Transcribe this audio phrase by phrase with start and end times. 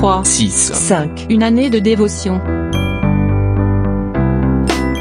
[0.00, 0.72] 3, 6.
[0.72, 1.26] 5.
[1.28, 2.40] une année de dévotion.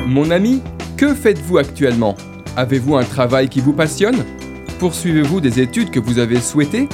[0.06, 0.62] Mon ami,
[0.98, 2.18] que faites-vous actuellement?
[2.58, 4.26] Avez-vous un travail qui vous passionne?
[4.78, 6.90] Poursuivez-vous des études que vous avez souhaitées?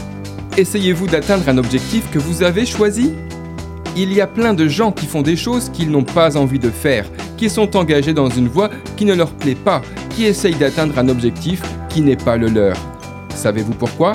[0.56, 3.12] Essayez-vous d'atteindre un objectif que vous avez choisi?
[3.98, 6.70] Il y a plein de gens qui font des choses qu'ils n'ont pas envie de
[6.70, 9.82] faire, qui sont engagés dans une voie qui ne leur plaît pas,
[10.12, 12.78] qui essayent d'atteindre un objectif qui n'est pas le leur.
[13.34, 14.14] Savez-vous pourquoi?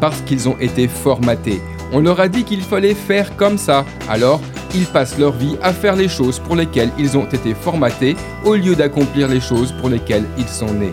[0.00, 1.60] Parce qu'ils ont été formatés.
[1.92, 4.40] On leur a dit qu'il fallait faire comme ça, alors
[4.74, 8.54] ils passent leur vie à faire les choses pour lesquelles ils ont été formatés au
[8.54, 10.92] lieu d'accomplir les choses pour lesquelles ils sont nés.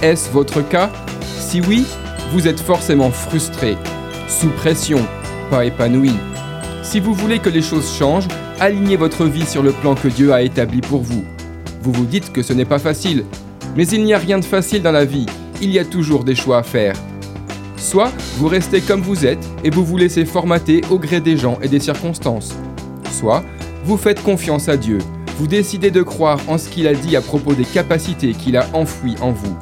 [0.00, 0.90] Est-ce votre cas?
[1.38, 1.84] Si oui,
[2.32, 3.76] vous êtes forcément frustré,
[4.28, 5.00] sous pression,
[5.50, 6.12] pas épanoui.
[6.82, 8.28] Si vous voulez que les choses changent,
[8.60, 11.24] alignez votre vie sur le plan que Dieu a établi pour vous.
[11.82, 13.24] Vous vous dites que ce n'est pas facile,
[13.76, 15.26] mais il n'y a rien de facile dans la vie,
[15.60, 16.94] il y a toujours des choix à faire.
[17.78, 21.58] Soit vous restez comme vous êtes et vous vous laissez formater au gré des gens
[21.62, 22.54] et des circonstances.
[23.10, 23.44] Soit
[23.84, 24.98] vous faites confiance à Dieu,
[25.38, 28.66] vous décidez de croire en ce qu'il a dit à propos des capacités qu'il a
[28.72, 29.56] enfouies en vous.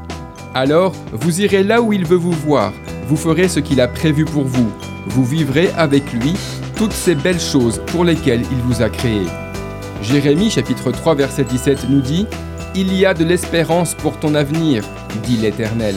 [0.54, 2.72] Alors, vous irez là où il veut vous voir,
[3.08, 4.72] vous ferez ce qu'il a prévu pour vous,
[5.06, 6.34] vous vivrez avec lui
[6.76, 9.22] toutes ces belles choses pour lesquelles il vous a créé.
[10.02, 12.26] Jérémie chapitre 3 verset 17 nous dit
[12.74, 14.82] Il y a de l'espérance pour ton avenir,
[15.24, 15.96] dit l'Éternel.